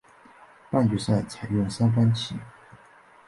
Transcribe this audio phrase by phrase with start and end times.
[0.71, 2.33] 半决赛采用三番棋。